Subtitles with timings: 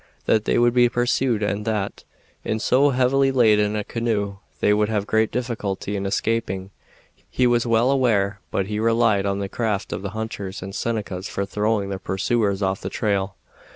[0.25, 2.05] That they would be pursued and that,
[2.43, 6.71] in so heavily laden a canoe, they would have great difficulty in escaping,
[7.29, 11.27] he was well aware, but he relied on the craft of the hunters and Senecas
[11.27, 13.35] for throwing their pursuers off the trail.